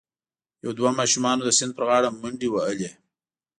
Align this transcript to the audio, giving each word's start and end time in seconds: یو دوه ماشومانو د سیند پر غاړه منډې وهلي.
یو 0.63 0.71
دوه 0.77 0.91
ماشومانو 0.99 1.41
د 1.45 1.49
سیند 1.57 1.71
پر 1.75 1.83
غاړه 1.87 2.09
منډې 2.21 2.47
وهلي. 2.51 2.89